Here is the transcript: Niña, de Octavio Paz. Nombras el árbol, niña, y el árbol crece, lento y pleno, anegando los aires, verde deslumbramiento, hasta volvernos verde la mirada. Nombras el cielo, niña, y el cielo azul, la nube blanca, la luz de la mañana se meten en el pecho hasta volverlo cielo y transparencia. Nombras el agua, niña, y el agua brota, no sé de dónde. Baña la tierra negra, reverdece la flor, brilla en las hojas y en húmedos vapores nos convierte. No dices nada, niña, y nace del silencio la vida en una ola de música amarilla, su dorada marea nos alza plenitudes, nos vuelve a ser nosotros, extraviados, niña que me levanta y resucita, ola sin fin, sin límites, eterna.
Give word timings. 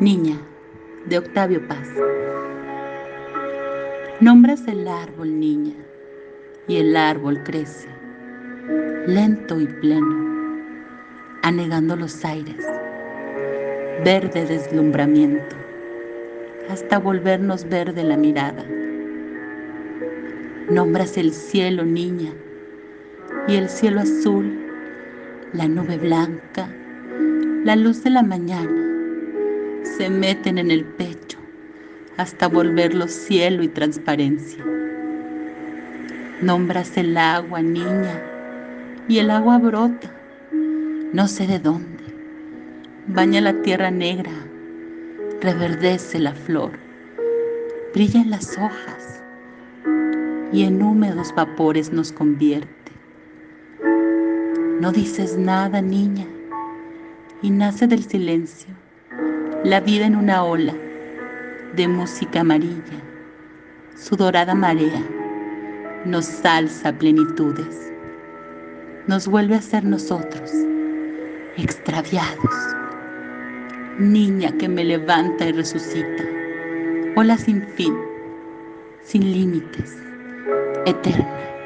Niña, 0.00 0.36
de 1.06 1.18
Octavio 1.18 1.66
Paz. 1.66 1.88
Nombras 4.20 4.68
el 4.68 4.86
árbol, 4.86 5.40
niña, 5.40 5.74
y 6.68 6.76
el 6.76 6.96
árbol 6.96 7.42
crece, 7.42 7.88
lento 9.08 9.58
y 9.60 9.66
pleno, 9.66 10.54
anegando 11.42 11.96
los 11.96 12.24
aires, 12.24 12.64
verde 14.04 14.46
deslumbramiento, 14.46 15.56
hasta 16.70 17.00
volvernos 17.00 17.68
verde 17.68 18.04
la 18.04 18.16
mirada. 18.16 18.64
Nombras 20.70 21.16
el 21.16 21.32
cielo, 21.32 21.84
niña, 21.84 22.32
y 23.48 23.56
el 23.56 23.68
cielo 23.68 24.02
azul, 24.02 24.64
la 25.52 25.66
nube 25.66 25.96
blanca, 25.96 26.72
la 27.64 27.74
luz 27.74 28.04
de 28.04 28.10
la 28.10 28.22
mañana 28.22 28.87
se 29.98 30.10
meten 30.10 30.58
en 30.58 30.70
el 30.70 30.84
pecho 30.84 31.38
hasta 32.16 32.46
volverlo 32.46 33.08
cielo 33.08 33.64
y 33.64 33.68
transparencia. 33.68 34.64
Nombras 36.40 36.96
el 36.96 37.16
agua, 37.16 37.62
niña, 37.62 38.22
y 39.08 39.18
el 39.18 39.28
agua 39.32 39.58
brota, 39.58 40.08
no 41.12 41.26
sé 41.26 41.48
de 41.48 41.58
dónde. 41.58 42.04
Baña 43.08 43.40
la 43.40 43.60
tierra 43.62 43.90
negra, 43.90 44.30
reverdece 45.40 46.20
la 46.20 46.32
flor, 46.32 46.78
brilla 47.92 48.20
en 48.20 48.30
las 48.30 48.56
hojas 48.56 49.20
y 50.52 50.62
en 50.62 50.80
húmedos 50.80 51.34
vapores 51.34 51.92
nos 51.92 52.12
convierte. 52.12 52.92
No 54.80 54.92
dices 54.92 55.36
nada, 55.36 55.82
niña, 55.82 56.26
y 57.42 57.50
nace 57.50 57.88
del 57.88 58.04
silencio 58.04 58.77
la 59.64 59.80
vida 59.80 60.06
en 60.06 60.14
una 60.14 60.44
ola 60.44 60.72
de 61.74 61.88
música 61.88 62.40
amarilla, 62.40 63.02
su 63.96 64.14
dorada 64.14 64.54
marea 64.54 65.02
nos 66.04 66.44
alza 66.44 66.92
plenitudes, 66.92 67.92
nos 69.08 69.26
vuelve 69.26 69.56
a 69.56 69.60
ser 69.60 69.84
nosotros, 69.84 70.52
extraviados, 71.56 72.54
niña 73.98 74.52
que 74.58 74.68
me 74.68 74.84
levanta 74.84 75.46
y 75.46 75.52
resucita, 75.52 76.24
ola 77.16 77.36
sin 77.36 77.62
fin, 77.62 77.96
sin 79.02 79.32
límites, 79.32 79.96
eterna. 80.86 81.57